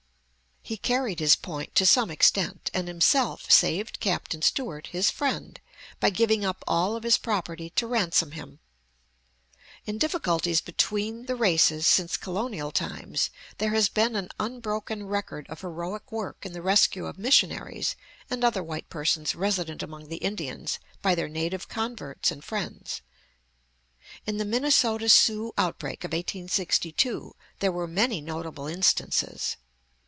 [0.63, 5.59] He carried his point to some extent, and himself saved Captain Stewart, his friend,
[5.99, 8.59] by giving up all of his property to ransom him.
[9.85, 15.59] In difficulties between the races since colonial times there has been an unbroken record of
[15.61, 17.95] heroic work in the rescue of missionaries
[18.29, 23.01] and other white persons resident among the Indians by their native converts and friends.
[24.27, 29.57] In the Minnesota Sioux outbreak of 1862 there were many notable instances.